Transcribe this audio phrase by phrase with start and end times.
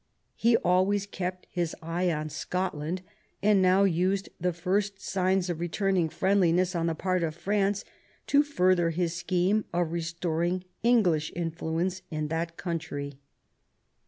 [0.33, 3.03] He always kept •his eye on Scotland,
[3.43, 7.85] and now used the first signs of re turning friendliness on the part of France
[8.25, 13.19] to further his scheme of restoring English influence in that country.